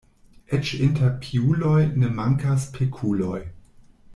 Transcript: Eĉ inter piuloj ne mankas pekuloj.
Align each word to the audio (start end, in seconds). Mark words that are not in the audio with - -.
Eĉ 0.57 0.71
inter 0.85 1.11
piuloj 1.25 1.75
ne 2.03 2.09
mankas 2.21 2.67
pekuloj. 2.79 3.39